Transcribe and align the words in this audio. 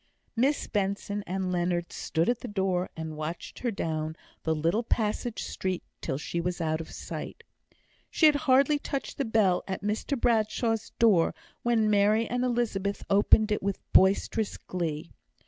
Miss 0.35 0.65
Benson 0.65 1.23
and 1.27 1.51
Leonard 1.51 1.93
stood 1.93 2.27
at 2.27 2.39
the 2.39 2.47
door, 2.47 2.89
and 2.97 3.15
watched 3.15 3.59
her 3.59 3.69
down 3.69 4.15
the 4.41 4.55
little 4.55 4.81
passage 4.81 5.43
street 5.43 5.83
till 6.01 6.17
she 6.17 6.41
was 6.41 6.59
out 6.59 6.81
of 6.81 6.89
sight. 6.89 7.43
She 8.09 8.25
had 8.25 8.33
hardly 8.49 8.79
touched 8.79 9.19
the 9.19 9.25
bell 9.25 9.61
at 9.67 9.83
Mr 9.83 10.19
Bradshaw's 10.19 10.89
door, 10.97 11.35
when 11.61 11.87
Mary 11.87 12.25
and 12.25 12.43
Elizabeth 12.43 13.03
opened 13.11 13.51
it 13.51 13.61
with 13.61 13.77
boisterous 13.93 14.57
glee. 14.57 15.11